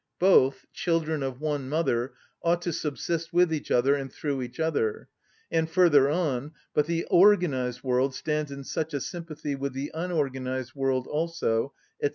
[0.17, 5.09] Both, children of one mother, ought to subsist with each other and through each other."
[5.51, 10.73] And further on: "But the organised world stands in such a sympathy with the unorganised
[10.73, 12.09] world also," &c.